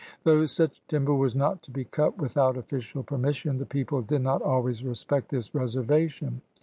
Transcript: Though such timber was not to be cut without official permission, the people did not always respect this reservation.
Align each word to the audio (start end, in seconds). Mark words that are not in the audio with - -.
Though 0.23 0.47
such 0.47 0.81
timber 0.87 1.13
was 1.13 1.35
not 1.35 1.61
to 1.61 1.69
be 1.69 1.83
cut 1.85 2.17
without 2.17 2.57
official 2.57 3.03
permission, 3.03 3.57
the 3.57 3.67
people 3.67 4.01
did 4.01 4.23
not 4.23 4.41
always 4.41 4.83
respect 4.83 5.29
this 5.29 5.53
reservation. 5.53 6.41